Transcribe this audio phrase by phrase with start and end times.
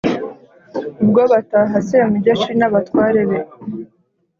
[1.03, 3.39] ubwo bataha semugeshi n'abatware be